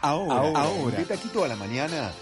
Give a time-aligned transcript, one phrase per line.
[0.00, 2.12] Ahora, ahora, de Taquito a la Mañana,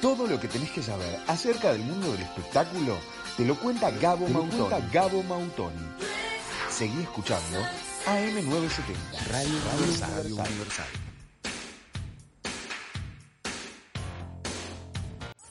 [0.00, 2.96] todo lo que tenés que saber acerca del mundo del espectáculo
[3.36, 4.86] te lo cuenta Gabo Mautoni.
[4.90, 5.86] Gabo Mautoni.
[6.70, 7.58] Seguí escuchando
[8.06, 10.32] AM970, Radio Universal.
[10.32, 10.86] Universal.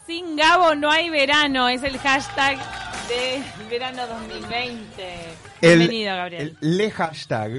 [0.07, 2.57] Sin Gabo no hay verano, es el hashtag
[3.07, 4.77] de verano 2020.
[5.61, 6.57] Bienvenido, Gabriel.
[6.61, 7.51] El, le hashtag.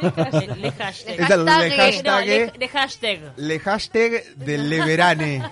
[0.00, 0.56] Le hashtag.
[0.56, 1.20] Le hashtag.
[1.20, 2.04] Es el le hashtag.
[2.04, 3.18] No, le, le hashtag.
[3.36, 5.42] Le hashtag del le verane.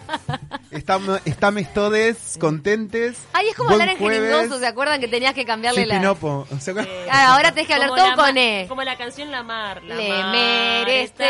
[0.70, 3.18] Estamos, estamos todes contentes.
[3.32, 5.98] Ay, es como Buen hablar en jeringoso, ¿se acuerdan que tenías que cambiarle la...?
[5.98, 6.46] Pinopo.
[6.60, 6.92] ¿Se acuerdan?
[7.10, 8.66] Ah, ahora tenés que hablar todo la con E.
[8.68, 9.82] Como la canción La Mar.
[9.84, 11.24] La Le está-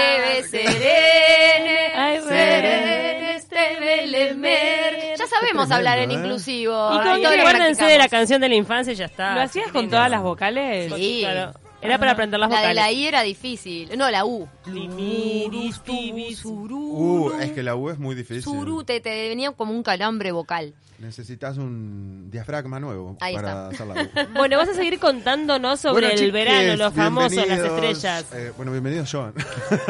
[0.49, 3.22] serene, Ay, serene
[3.53, 6.15] Ya sabemos Tremendo, hablar en ¿eh?
[6.15, 6.91] inclusivo.
[6.95, 9.35] Y con que acuérdense de la canción de la infancia y ya está.
[9.35, 10.93] ¿Lo hacías con todas las vocales?
[10.95, 11.19] Sí.
[11.23, 11.53] Claro.
[11.83, 12.77] Era para aprender las La de vocales.
[12.85, 13.99] la I era difícil.
[13.99, 14.49] No, la U.
[14.65, 16.39] Timiris, tibis.
[16.39, 18.43] Surú, Uh, es que la U es muy difícil.
[18.45, 20.75] surú, te, te venía como un calambre vocal.
[21.01, 24.09] Necesitas un diafragma nuevo Ahí para hacer la U.
[24.37, 28.27] Bueno, vas a seguir contándonos sobre Bueno, el chiques, verano, los famosos, las estrellas.
[28.33, 29.35] Eh, bueno, bienvenido, Joan.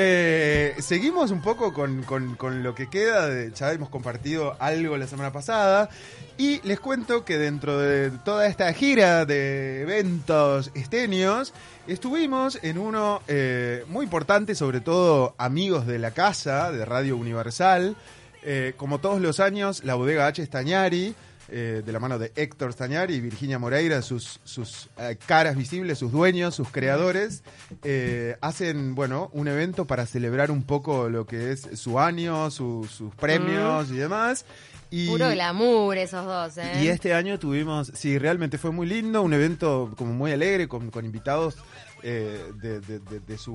[0.00, 3.28] Eh, seguimos un poco con, lo que queda.
[3.28, 5.90] De, ya hemos compartido algo la semana pasada.
[6.36, 11.52] Y les cuento que dentro de toda esta gira de eventos estenios,
[11.88, 17.96] estuvimos en uno eh, muy importante, sobre todo amigos de la casa, de Radio Universal.
[18.44, 20.46] Eh, como todos los años, la bodega H.
[20.46, 21.16] Stañari,
[21.50, 25.98] eh, de la mano de Héctor Stañari y Virginia Moreira, sus, sus eh, caras visibles,
[25.98, 27.42] sus dueños, sus creadores,
[27.84, 32.86] eh, hacen, bueno, un evento para celebrar un poco lo que es su año, su-
[32.90, 34.44] sus premios y demás.
[34.90, 36.80] Y, Puro glamour esos dos, ¿eh?
[36.82, 40.90] y este año tuvimos, sí, realmente fue muy lindo, un evento como muy alegre, con,
[40.90, 41.56] con invitados
[42.02, 43.54] eh, de, de- su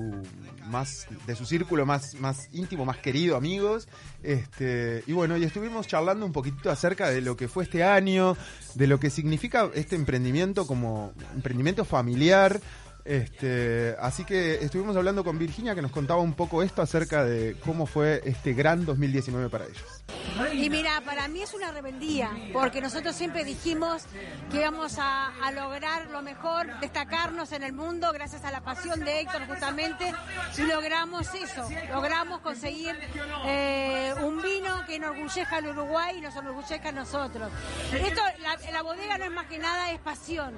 [0.68, 3.88] más de su círculo más, más íntimo, más querido, amigos.
[4.22, 8.36] Este, y bueno, y estuvimos charlando un poquitito acerca de lo que fue este año,
[8.74, 12.60] de lo que significa este emprendimiento como emprendimiento familiar.
[13.04, 17.54] Este, así que estuvimos hablando con Virginia que nos contaba un poco esto acerca de
[17.64, 20.03] cómo fue este gran 2019 para ellos.
[20.52, 24.04] Y mira, para mí es una rebeldía, porque nosotros siempre dijimos
[24.50, 29.20] que íbamos a, lograr lo mejor, destacarnos en el mundo gracias a la pasión de
[29.20, 30.12] Héctor justamente,
[30.58, 32.98] y logramos eso, logramos conseguir
[33.46, 37.52] eh, un vino que enorgullezca al Uruguay y nos enorgullezca a nosotros.
[37.92, 40.54] Esto, la, la bodega no es más que nada, es pasión.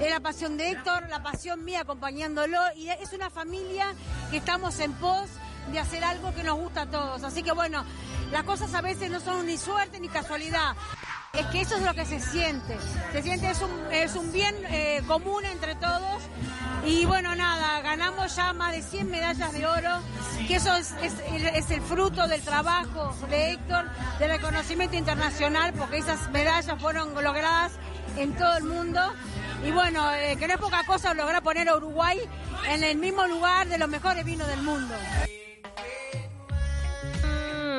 [0.00, 3.94] Es la pasión de Héctor, la pasión mía acompañándolo, y es una familia
[4.30, 5.28] que estamos en pos
[5.70, 7.22] de hacer algo que nos gusta a todos.
[7.22, 7.84] Así que bueno,
[8.32, 10.76] las cosas a veces no son ni suerte ni casualidad.
[11.32, 12.76] Es que eso es lo que se siente.
[13.12, 16.22] Se siente, es un, es un bien eh, común entre todos.
[16.84, 20.00] Y bueno, nada, ganamos ya más de 100 medallas de oro,
[20.48, 20.94] que eso es,
[21.70, 23.84] el fruto del trabajo de Héctor,
[24.18, 27.72] del reconocimiento internacional, porque esas medallas fueron logradas
[28.16, 29.00] en todo el mundo.
[29.64, 32.18] Y bueno, eh, que no es poca cosa lograr poner a Uruguay
[32.70, 34.94] en el mismo lugar de los mejores vinos del mundo.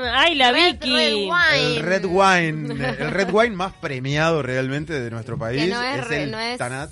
[0.06, 0.96] Ay, la Red, Vicky.
[0.96, 1.76] red wine.
[1.78, 6.08] El red wine, el red wine más premiado realmente de nuestro país Que no es
[6.08, 6.90] re- el no es- Tanat.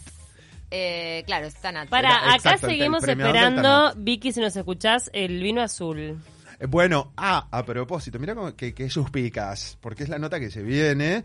[0.71, 1.89] Eh, claro, está Nat.
[1.89, 3.95] Para, Era- acá exacto, seguimos esperando, Tanat.
[3.97, 5.99] Vicky, si nos escuchás, el vino azul.
[6.59, 10.51] Eh, Bueno, ah, a propósito, mira cómo- que, que suspicas, porque es la nota que
[10.51, 11.23] se viene.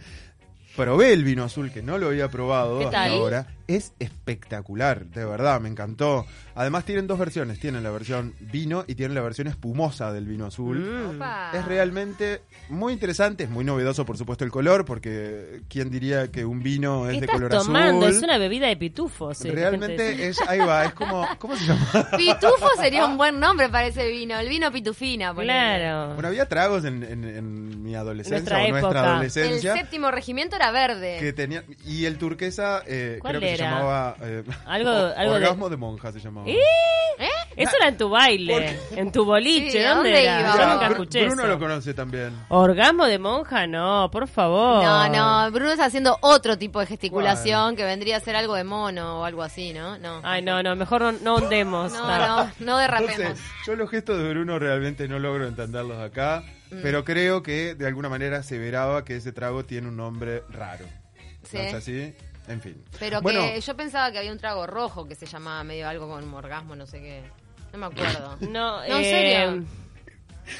[0.77, 3.11] Probé el vino azul, que no lo había probado ¿Qué hasta tal?
[3.13, 3.47] ahora.
[3.67, 6.27] Es espectacular, de verdad, me encantó.
[6.55, 10.45] Además tienen dos versiones, tienen la versión vino y tienen la versión espumosa del vino
[10.47, 10.79] azul.
[11.19, 11.57] Mm.
[11.57, 16.45] Es realmente muy interesante, es muy novedoso por supuesto el color, porque quién diría que
[16.45, 18.07] un vino es ¿Qué de estás color tomando?
[18.07, 18.17] azul.
[18.19, 19.39] Es una bebida de pitufos.
[19.39, 19.55] dice.
[19.55, 22.11] Realmente es, ahí va, es como, ¿cómo se llama?
[22.19, 24.39] Pitufo sería un buen nombre para ese vino.
[24.39, 25.33] El vino pitufina.
[25.35, 26.13] Claro.
[26.15, 29.01] Bueno, había tragos en, en- en mi adolescencia Nuestra o nuestra época.
[29.01, 31.17] El adolescencia séptimo regimiento era verde.
[31.21, 33.71] que tenía y el turquesa eh, ¿Cuál creo que se era?
[33.71, 35.77] llamaba eh, Algo- algo de- orgasmo de...
[35.77, 36.49] monja se llamaba.
[36.49, 36.59] ¿Eh?
[37.57, 40.41] Eso era en tu baile, en tu boliche, Sí, ¿a ¿dónde, dónde era?
[40.41, 40.57] iba?
[40.57, 41.49] Yo nunca Bru- escuché Bruno eso.
[41.53, 42.33] lo conoce también.
[42.49, 43.67] ¿Orgasmo de monja?
[43.67, 44.83] No, por favor.
[44.83, 48.65] No, no, Bruno está haciendo otro tipo de gesticulación que vendría a ser algo de
[48.65, 49.99] mono o algo así, ¿no?
[49.99, 50.21] No.
[50.23, 51.93] Ay, no, no, mejor no, no ondemos.
[51.93, 53.19] No, no, no derrapemos.
[53.19, 56.79] Entonces, yo los gestos de Bruno realmente no logro entenderlos acá, Mm.
[56.83, 60.87] pero creo que de alguna manera se veraba que ese trago tiene un nombre raro.
[61.43, 61.59] Sí.
[61.59, 62.15] ¿No es así?
[62.49, 62.83] En fin.
[62.99, 66.09] Pero bueno, que yo pensaba que había un trago rojo que se llamaba medio algo
[66.09, 67.23] con orgasmo, no sé qué.
[67.75, 68.37] No me acuerdo.
[68.41, 69.65] No, No, en eh, serio.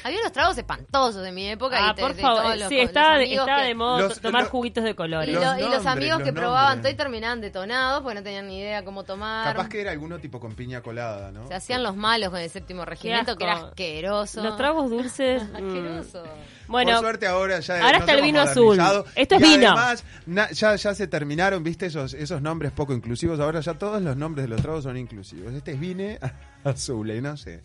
[0.03, 1.77] Había unos tragos espantosos de mi época.
[1.79, 2.57] Ah, y te- por favor.
[2.57, 4.93] los- sí, los estaba, de, estaba que- de moda Los- tomar lo- juguitos de Y,
[4.93, 5.33] colores.
[5.33, 8.59] lo- Los y los amigos que probaban todo y terminaban detonados porque no tenían ni
[8.59, 9.45] idea cómo tomar.
[9.55, 11.47] Capaz que era alguno tipo con piña colada, ¿no?
[11.47, 14.43] Se hacían los malos con el séptimo regimiento, que era asqueroso.
[14.43, 15.43] Los tragos dulces.
[15.51, 15.55] mm.
[15.55, 16.23] Asqueroso.
[16.67, 18.79] Bueno, Por suerte ahora ya ahora está el vino azul.
[19.15, 19.67] Esto es Y vino.
[19.71, 23.39] Además, na- ya, ya se terminaron, viste, esos, esos nombres poco inclusivos.
[23.39, 25.53] Ahora ya todos los nombres de los tragos son inclusivos.
[25.53, 26.19] Este es vine
[26.63, 27.61] azul, y no sé.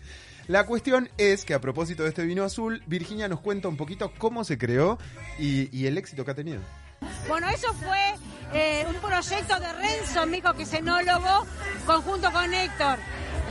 [0.51, 4.13] La cuestión es que a propósito de este vino azul, Virginia nos cuenta un poquito
[4.19, 4.99] cómo se creó
[5.39, 6.61] y, el éxito que ha tenido.
[7.29, 8.17] Bueno, eso fue
[8.53, 11.47] eh, un proyecto de Renzo, mi hijo que es enólogo,
[11.87, 12.99] conjunto con Héctor.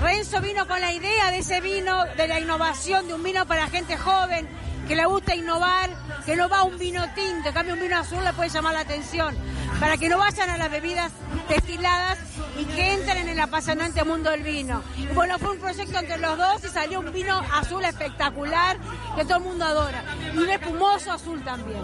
[0.02, 3.70] Renzo vino con la idea de ese vino, de la innovación, de un vino para
[3.70, 4.50] gente joven,
[4.90, 5.92] que le gusta innovar,
[6.26, 8.80] que no va un vino tinto, en cambio un vino azul le puede llamar la
[8.80, 9.38] atención,
[9.80, 11.12] para que no vayan a las bebidas
[11.48, 12.18] destiladas
[12.58, 14.82] y que entren en el apasionante mundo del vino.
[14.98, 18.78] Y bueno, fue un proyecto entre los dos y salió un vino azul espectacular
[19.16, 20.04] que todo el mundo adora.
[20.34, 21.84] Y un espumoso azul también.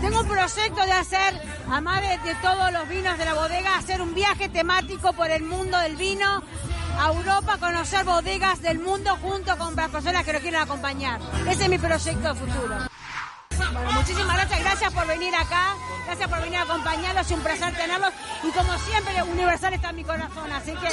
[0.00, 1.40] Tengo un proyecto de hacer,
[1.70, 5.44] además de, de todos los vinos de la bodega, hacer un viaje temático por el
[5.44, 6.42] mundo del vino
[6.98, 11.20] a Europa, conocer bodegas del mundo junto con las personas que nos quieren acompañar.
[11.48, 12.76] Ese es mi proyecto de futuro.
[13.94, 15.74] Muchísimas gracias, gracias por venir acá,
[16.06, 18.12] gracias por venir a acompañarlos, es un placer tenerlos
[18.42, 20.88] y como siempre Universal está en mi corazón, así que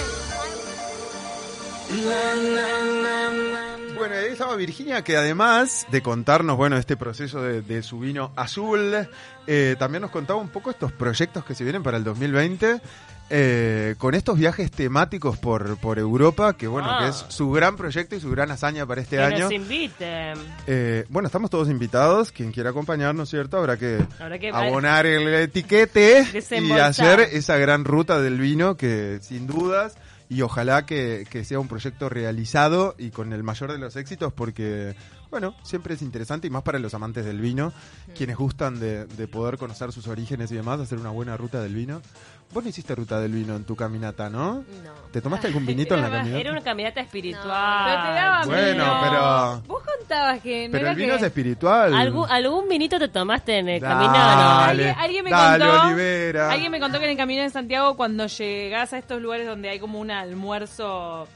[3.97, 8.31] Bueno, ahí estaba Virginia, que además de contarnos, bueno, este proceso de, de su vino
[8.35, 9.07] azul,
[9.45, 12.81] eh, también nos contaba un poco estos proyectos que se vienen para el 2020,
[13.29, 16.99] eh, con estos viajes temáticos por, por Europa, que bueno, Ah.
[17.03, 19.39] que es su gran proyecto y su gran hazaña para este que año.
[19.45, 20.37] nos inviten.
[20.67, 23.57] Eh, bueno, estamos todos invitados, quien quiera acompañarnos, ¿cierto?
[23.57, 26.25] Habrá que Habrá que- abonar el etiquete
[26.61, 29.95] y hacer esa gran ruta del vino que sin dudas
[30.33, 34.33] y ojalá que, que sea un proyecto realizado y con el mayor de los éxitos
[34.33, 34.95] porque,
[35.30, 37.71] bueno, siempre es interesante y más para los amantes del vino,
[38.15, 41.75] quienes gustan de, de poder conocer sus orígenes y demás, hacer una buena ruta del
[41.75, 42.01] vino.
[42.53, 44.57] Vos no hiciste ruta del vino en tu caminata, ¿no?
[44.57, 44.63] No.
[45.12, 46.39] ¿Te tomaste algún vinito en la caminata?
[46.39, 47.86] era una caminata espiritual.
[47.86, 49.00] Pero te daba Bueno, vino.
[49.01, 51.15] pero- Vos contabas que no Pero era el vino que...
[51.18, 51.94] es espiritual.
[51.95, 53.94] ¿Algún, ¿Algún vinito te tomaste en el Dale.
[53.95, 54.13] camino?
[54.13, 54.59] No.
[54.59, 56.51] Alguien, alguien me Dale, contó, Olivera.
[56.51, 59.69] alguien me contó que en el camino de Santiago cuando llegás a estos lugares donde
[59.69, 61.27] hay como un almuerzo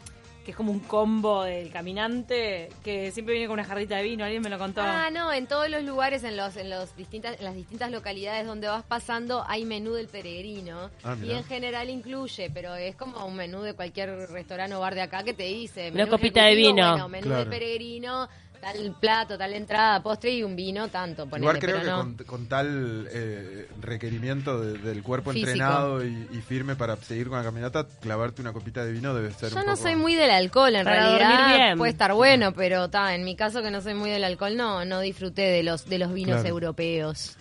[0.48, 4.24] que es como un combo del caminante que siempre viene con una jarrita de vino,
[4.24, 4.80] alguien me lo contó.
[4.81, 8.48] Ah, no, en todos los lugares, en los, en los distintas, en las distintas localidades
[8.48, 10.89] donde vas pasando, hay menú del peregrino.
[11.04, 14.95] Ah, y en general incluye, pero es como un menú de cualquier restaurante o bar
[14.95, 15.90] de acá que te dice.
[15.90, 16.92] Una menú copita de vino.
[16.92, 17.44] Bueno, menú Claro.
[17.44, 18.30] de peregrino,
[18.62, 21.25] tal plato, tal entrada, postre y un vino, tanto.
[21.27, 21.98] Ponele, Igual creo pero que no.
[21.98, 25.50] con, con tal eh, requerimiento de- del cuerpo Físico.
[25.51, 29.31] entrenado y, y firme para seguir con la caminata, clavarte una copita de vino debe
[29.33, 32.54] ser Yo un no poco- soy muy del alcohol, en Para realidad puede estar bueno,
[32.54, 35.63] pero ta, en mi caso que no soy muy del alcohol, no, no disfruté de
[35.63, 36.50] los de los vinos Claro.
[36.50, 37.36] europeos.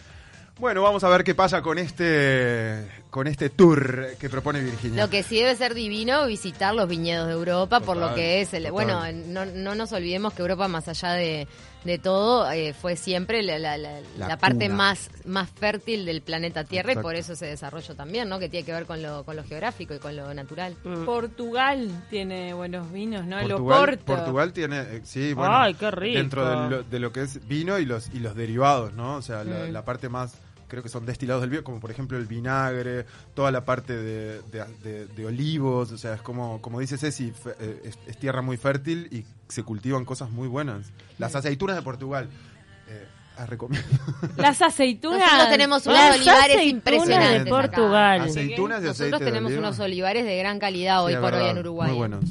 [0.58, 5.04] Bueno, vamos a ver qué pasa con este con este tour que propone Virginia.
[5.04, 8.52] Lo que sí debe ser divino visitar los viñedos de Europa, por lo que es
[8.54, 8.72] el, total.
[8.72, 11.46] bueno, no, no nos olvidemos que Europa más allá de,
[11.84, 16.20] de todo eh, fue siempre la, la- la- La la parte más más fértil del
[16.22, 17.00] planeta Tierra Exacto.
[17.00, 18.38] y por eso ese desarrollo también, ¿no?
[18.38, 20.74] Que tiene que ver con lo con lo geográfico y con lo natural.
[20.84, 21.04] Mm.
[21.04, 23.38] Portugal tiene buenos vinos, ¿no?
[23.38, 24.04] El Portugal, Oporto.
[24.06, 26.18] Portugal tiene, eh, sí, bueno, Ay, qué rico.
[26.18, 29.16] dentro de lo, de lo que es vino y los y los derivados, ¿no?
[29.16, 29.72] O sea, la, Mm.
[29.72, 30.34] la parte más,
[30.68, 34.42] creo que son destilados del vino, como por ejemplo el vinagre, toda la parte de,
[34.50, 38.16] de- de- de olivos, o sea, es como, como dice Ceci, fe- eh, es, es
[38.18, 40.86] tierra muy fértil y se cultivan cosas muy buenas.
[41.18, 42.28] Las aceitunas de Portugal,
[42.88, 43.06] eh,
[43.38, 43.88] las recomiendo.
[44.36, 45.20] Las aceitunas.
[45.20, 47.50] Nosotros tenemos unos Las olivares aceitunas impresionantes de acá.
[47.50, 48.20] Portugal.
[48.22, 49.58] Aceitunas y Nosotros tenemos oliva.
[49.68, 51.88] unos olivares de gran calidad hoy Sí, por hoy en Uruguay.
[51.90, 52.24] Muy buenos.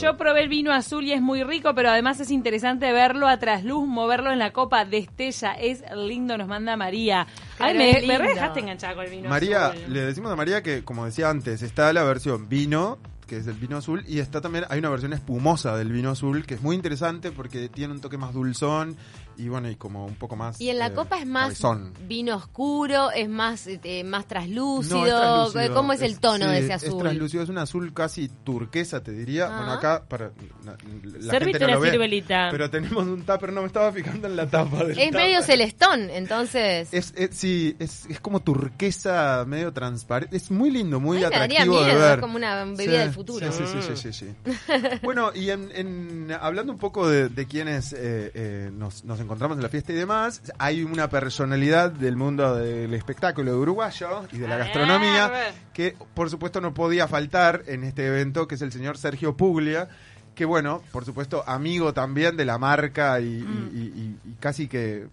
[0.00, 3.38] Yo probé el vino azul y es muy rico, pero además es interesante verlo a
[3.38, 5.52] trasluz, moverlo en la copa de Estella.
[5.52, 7.26] Es lindo, nos manda María.
[7.60, 9.82] Ay, me, me re dejaste enganchada con el vino María, azul.
[9.92, 12.98] le decimos a María que, como decía antes, está la versión vino,
[13.28, 16.44] que es el vino azul, y está también, hay una versión espumosa del vino azul,
[16.44, 18.96] que es muy interesante porque tiene un toque más dulzón
[19.38, 20.60] y bueno, y como un poco más...
[20.60, 21.92] Y en la eh, copa es más cabezón.
[22.08, 25.52] vino oscuro, es más eh, más traslúcido.
[25.54, 25.70] No, es.
[25.70, 26.98] ¿Cómo es, el tono sí, de ese Es azul?
[27.02, 29.46] translúcido, es un azul casi turquesa, te diría.
[29.46, 29.56] Ah.
[29.58, 30.30] Bueno, acá, para
[30.64, 32.48] la, la Servite gente no una lo ve, ciruelita.
[32.50, 36.10] pero tenemos un tupper, no me estaba fijando en la tapa del es medio celestón,
[36.10, 36.88] entonces.
[36.92, 40.36] Es, es- sí, es, es como turquesa, medio transparente.
[40.36, 42.14] Es muy lindo, muy Ay, me daría atractivo de miedo, ver.
[42.14, 43.52] es como una bebida del futuro.
[43.52, 44.52] Sí, sí, sí, sí, sí, sí.
[45.02, 49.27] bueno, y en, en- hablando un poco de, de quienes eh, eh, nos, nos encontramos
[49.30, 54.48] en la fiesta y demás, hay una personalidad del mundo del espectáculo uruguayo y de
[54.48, 55.32] la A gastronomía
[55.72, 59.88] que, por supuesto, no podía faltar en este evento, que es el señor Sergio Puglia
[60.34, 63.70] que bueno, por supuesto, amigo también de la marca y, y- Mm.
[63.74, 65.08] y- y- y casi que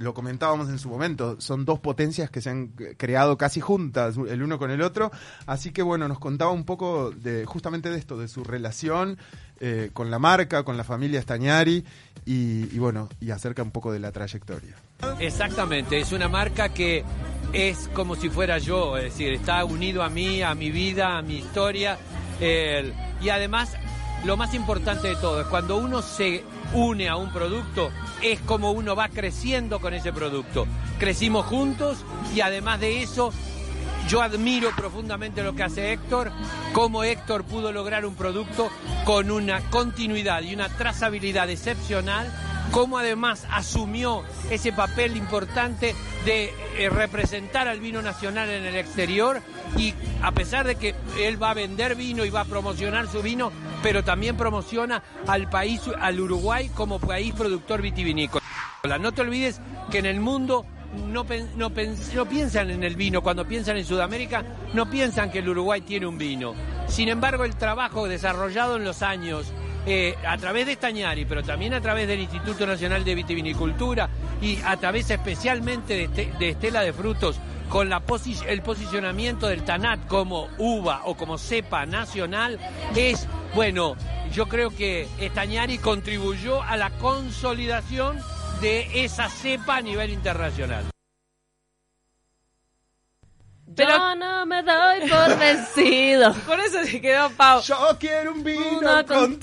[0.00, 4.16] lo comentábamos en su momento, son dos potencias que se han eh, creado casi juntas,
[4.16, 5.12] el uno con el otro,
[5.46, 9.18] así que bueno, nos contaba un poco de justamente de esto, de su relación
[9.60, 11.84] eh, con la marca, con la familia Stagnari
[12.24, 14.74] y, bueno, y acerca un poco de la trayectoria.
[15.18, 17.04] Exactamente, es una marca que
[17.52, 21.22] es como si fuera yo, es decir, está unido a mí, a mi vida, a
[21.22, 21.98] mi historia.
[22.40, 23.74] el- y además,
[24.24, 27.90] lo más importante de todo es cuando uno se une a un producto,
[28.22, 30.66] es como uno va creciendo con ese producto.
[30.98, 31.98] Crecimos juntos
[32.34, 33.32] y además de eso,
[34.08, 36.32] yo admiro profundamente lo que hace Héctor,
[36.72, 38.70] cómo Héctor pudo lograr un producto
[39.04, 42.30] con una continuidad y una trazabilidad excepcional,
[42.70, 49.42] cómo además asumió ese papel importante de eh, representar al vino nacional en el exterior
[49.76, 53.22] y a pesar de que él va a vender vino y va a promocionar su
[53.22, 58.42] vino, pero también promociona al país, al Uruguay como país productor vitivinícola.
[59.00, 59.60] No te olvides
[59.90, 60.64] que en el mundo
[61.08, 61.24] no,
[61.56, 61.70] no,
[62.14, 66.06] no piensan en el vino, cuando piensan en Sudamérica, no piensan que el Uruguay tiene
[66.06, 66.54] un vino.
[66.88, 69.52] Sin embargo, el trabajo desarrollado en los años
[69.86, 74.08] eh, a través de Stañari, pero también a través del Instituto Nacional de Vitivinicultura
[74.42, 77.36] y a través especialmente de, Este- de Estela de Frutos,
[77.68, 78.02] con la
[78.48, 82.58] el posicionamiento del Tanat como uva o como cepa nacional,
[82.96, 83.94] es, bueno,
[84.32, 88.18] yo creo que Stañari contribuyó a la consolidación
[88.60, 90.84] de esa cepa a nivel internacional.
[93.76, 96.34] Pero- Yo no me doy por vencido.
[96.46, 97.62] Con eso se quedó Pau.
[97.62, 99.20] Yo quiero un vino Uno contigo.
[99.20, 99.40] contigo.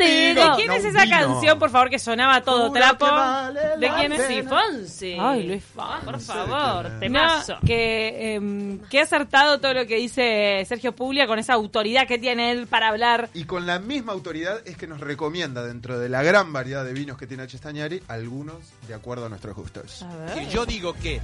[0.50, 1.18] ¿De quién No, es esa vino.
[1.18, 3.06] canción, por favor, que sonaba todo Juro trapo?
[3.06, 4.28] vale ¿De quién es?
[4.28, 5.18] Sí, Fonsi.
[5.20, 6.06] Ay, Luis Fonsi.
[6.06, 7.00] Por favor, es.
[7.00, 7.54] temazo.
[7.54, 12.52] No, que, que acertado todo lo que dice Sergio Puglia con esa autoridad que tiene
[12.52, 13.30] él para hablar.
[13.34, 16.94] Y con la misma autoridad es que nos recomienda dentro de la gran variedad de
[16.94, 17.58] vinos que tiene H.
[17.58, 18.56] Stagnari, algunos
[18.88, 20.04] de acuerdo a nuestros gustos.
[20.04, 20.50] A Sí, ver.
[20.50, 21.22] Yo digo que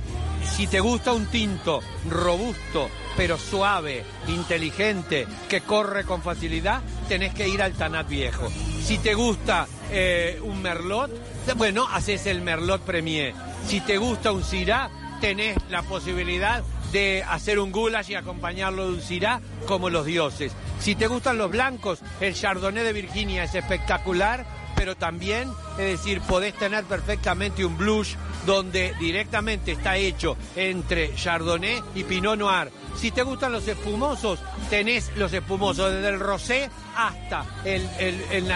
[0.55, 7.47] si te gusta un tinto robusto, pero suave, inteligente, que corre con facilidad, tenés que
[7.47, 8.51] ir al Tanat viejo.
[8.83, 11.11] Si te gusta eh, un Merlot,
[11.55, 13.33] bueno, haces el Merlot Premier.
[13.67, 14.89] Si te gusta un Syrah,
[15.21, 20.51] tenés la posibilidad de hacer un goulash y acompañarlo de un Syrah como los dioses.
[20.79, 24.45] Si te gustan los blancos, el Chardonnay de Virginia es espectacular,
[24.83, 31.81] pero también, es decir, podés tener perfectamente un blush donde directamente está hecho entre Chardonnay
[31.95, 32.69] y Pinot Noir.
[32.97, 38.51] Si te gustan los espumosos, tenés los espumosos desde el rosé hasta el, el,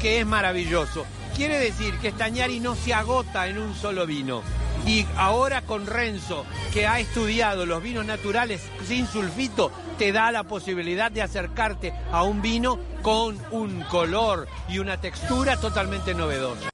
[0.00, 1.04] que es maravilloso.
[1.36, 4.42] Quiere decir que Stagnari no se agota en un solo vino.
[4.86, 10.44] Y ahora con Renzo, que ha estudiado los vinos naturales sin sulfito, te da la
[10.44, 16.70] posibilidad de acercarte a un vino con un color y una textura totalmente novedosa.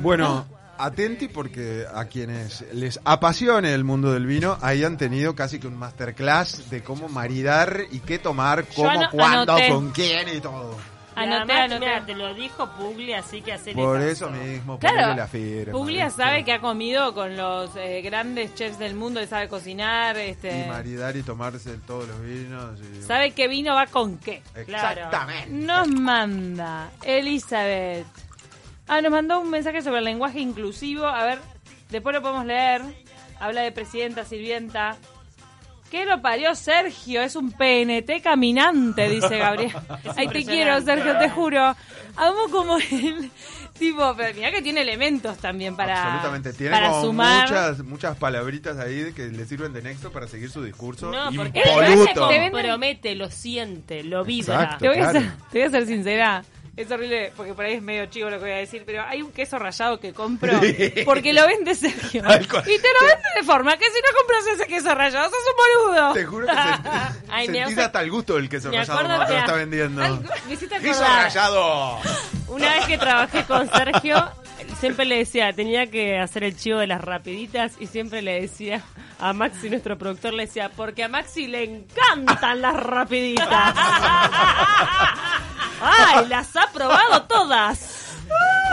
[0.00, 0.46] Bueno,
[0.78, 5.66] atenti porque a quienes les apasione el mundo del vino, ahí han tenido casi que
[5.66, 9.68] un masterclass de cómo maridar y qué tomar, cómo, cuándo, anoté.
[9.68, 10.76] con quién y todo.
[11.16, 11.80] Y Anoté, además, anoté.
[11.80, 15.72] mira, te lo dijo Puglia, así que hacer Por eso mismo, Claro, la firma.
[15.72, 16.22] Puglia ¿viste?
[16.22, 20.66] sabe que ha comido con los eh, grandes chefs del mundo, él sabe cocinar, este,
[20.66, 22.78] Y maridar y tomarse todos los vinos.
[22.80, 24.42] y- sabe qué vino va con qué.
[24.54, 25.50] Exactamente.
[25.50, 28.06] Nos manda Elizabeth.
[28.86, 31.06] Ah, nos mandó un mensaje sobre el lenguaje inclusivo.
[31.06, 31.38] A ver,
[31.90, 32.82] después lo podemos leer.
[33.40, 34.96] Habla de presidenta, sirvienta.
[35.90, 37.20] ¿Qué lo parió Sergio?
[37.20, 39.72] Es un PNT caminante, dice Gabriel.
[40.16, 41.74] Ay, te quiero, Sergio, te juro.
[42.16, 43.30] Amo como él.
[43.80, 46.52] Tipo, pero mira que tiene elementos también para, Absolutamente.
[46.52, 47.48] Tiene para como sumar.
[47.48, 51.10] muchas, muchas palabritas ahí que le sirven de nexo para seguir su discurso.
[51.10, 52.28] No, porque impoluto.
[52.28, 54.54] te ven- promete, lo siente, lo vibra.
[54.64, 54.78] Exacto.
[54.80, 55.20] Te voy, a Claro.
[55.20, 56.44] ser, te voy a ser sincera.
[56.76, 59.20] Es horrible porque por ahí es medio chivo lo que voy a decir, pero hay
[59.22, 60.52] un queso rallado que compro
[61.04, 62.22] porque lo vende Sergio.
[62.22, 65.90] Y te lo vende de forma que si no compras ese queso rallado, sos un
[65.92, 66.12] boludo.
[66.14, 66.52] Te juro que
[67.28, 69.38] Ay, me sentís hace- hasta el gusto del queso me rallado cuando te lo que-
[69.40, 70.02] está vendiendo.
[70.02, 71.98] Ay, me ¡Queso rallado!
[72.48, 74.30] Una vez que trabajé con Sergio,
[74.78, 78.82] siempre le decía, tenía que hacer el chivo de las rapiditas y siempre le decía
[79.18, 83.74] a Maxi, nuestro productor, le decía, porque a Maxi le encantan las rapiditas.
[85.80, 87.96] ¡Ay, las ha probado todas!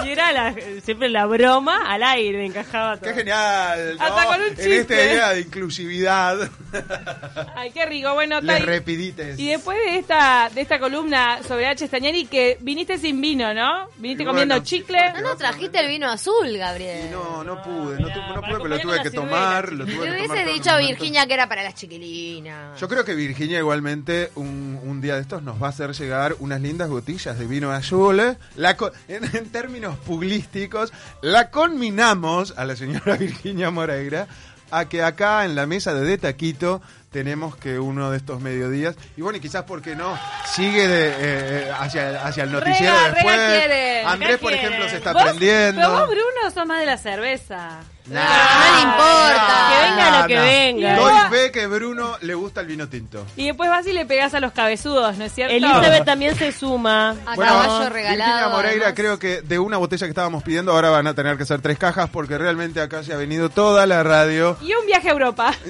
[0.05, 3.09] Y era la- siempre la broma al aire, encajaba todo.
[3.09, 3.95] ¡Qué genial!
[3.97, 4.03] ¿no?
[4.05, 4.77] Hasta con un En chiste.
[4.81, 6.49] esta idea de inclusividad,
[7.55, 8.13] Ay, qué rico.
[8.13, 9.39] Bueno, les repidites.
[9.39, 11.87] y después de esta de esta columna sobre H.
[11.87, 13.87] Stañari, que viniste sin vino, ¿no?
[13.97, 15.13] Viniste comiendo chicle.
[15.13, 17.07] No, no, trajiste el vino azul, Gabriel.
[17.07, 19.71] Y no, no pude, no, no pude, pero lo tuve que tomar.
[19.73, 20.77] Lo tuve Le que tomar hubiese dicho a.
[20.77, 22.79] Virginia que era para las chiquilinas.
[22.79, 26.35] Yo creo que Virginia igualmente un, un día de estos nos va a hacer llegar
[26.39, 28.19] unas lindas botellas de vino azul.
[28.19, 28.35] ¿eh?
[28.55, 28.75] La
[29.07, 34.27] en, en términos puglísticos, la conminamos a la señora Virginia Moreira
[34.71, 38.95] a que acá en la mesa de De Taquito tenemos que uno de estos mediodías,
[39.15, 43.37] y bueno, y quizás porque no, sigue de, eh, hacia, hacia el noticiero Rega, después.
[43.37, 44.67] Rega quiere, Andrés, por quiere.
[44.67, 45.23] ejemplo, se está ¿Vos?
[45.23, 45.81] prendiendo.
[45.81, 47.79] Pero vos, Bruno, sos más de la cerveza.
[48.07, 48.23] Nah.
[48.23, 49.69] No le importa.
[49.95, 50.95] Venga lo que venga.
[50.95, 53.25] Doy Igual- fe que Bruno le gusta el vino tinto.
[53.35, 55.53] Y después vas y le pegas a los cabezudos, ¿no es cierto?
[55.53, 57.15] Elizabeth también se suma.
[57.25, 58.31] A Bueno, caballo regalado.
[58.31, 58.93] Virginia Moreira, además.
[58.95, 61.77] creo que de una botella que estábamos pidiendo, ahora van a tener que ser tres
[61.77, 64.57] cajas porque realmente acá se ha venido toda la radio.
[64.61, 65.53] Y un viaje a Europa.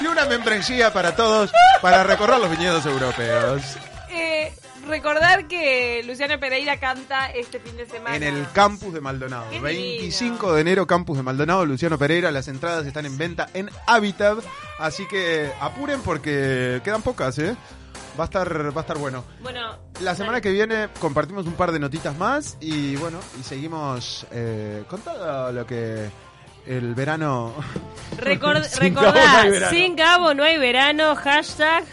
[0.00, 1.50] Y una membresía para todos
[1.82, 3.62] para recorrer los viñedos europeos.
[4.08, 4.50] Eh,
[4.86, 8.16] recordar que Luciano Pereira canta este fin de semana.
[8.16, 9.46] En el campus de Maldonado.
[9.50, 12.30] Qué 25 de enero, campus de Maldonado, Luciano Pereira.
[12.30, 14.38] Las entradas están en venta en Habitat.
[14.78, 17.54] Así que apuren porque quedan pocas, ¿eh?
[18.18, 19.24] Va a estar, va a estar bueno.
[19.42, 24.26] Bueno, La semana que viene compartimos un par de notitas más y bueno, y seguimos
[24.32, 26.10] eh, con todo lo que
[26.66, 27.54] el verano...
[28.18, 29.70] Record- Sin no recordá, verano.
[29.70, 31.84] sin Gabo no hay verano, hashtag,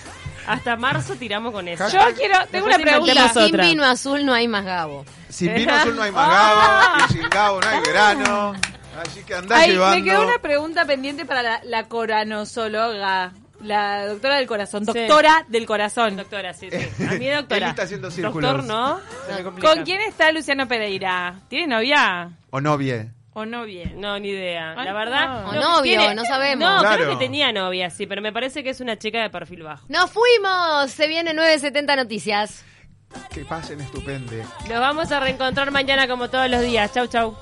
[0.48, 1.88] hasta marzo tiramos con eso.
[1.90, 3.30] Yo quiero, tengo una pregunta.
[3.30, 3.66] Sin otra.
[3.66, 5.06] vino azul no hay más Gabo.
[5.30, 8.54] Sin vino azul no hay más Gabo y sin Gabo no hay verano.
[9.00, 9.98] Así que andá Ay, llevando...
[10.00, 14.92] me quedó una pregunta pendiente para la, la coranosóloga, la doctora del corazón, Sí.
[14.94, 16.16] doctora del corazón.
[16.16, 17.04] Doctora, sí, sí.
[17.06, 17.58] A mí doctora.
[17.66, 18.66] Él está haciendo círculos.
[19.62, 21.36] ¿Con quién está Luciano Pereira?
[21.48, 23.12] ¿Tiene novia O novie.
[23.38, 23.92] O novia?
[23.96, 24.74] No, ni idea.
[24.78, 25.44] Ay, La verdad.
[25.44, 25.50] no.
[25.50, 26.68] O novio, no sabemos.
[26.70, 26.96] No, Claro.
[27.06, 29.86] creo que tenía novia, sí, pero me parece que es una chica de perfil bajo.
[29.90, 30.92] ¡Nos fuimos!
[30.92, 32.66] Se viene 970 Noticias.
[33.34, 34.44] Que pasen estupende.
[34.68, 36.92] Nos vamos a reencontrar mañana como todos los días.
[36.94, 37.38] Chau, chau.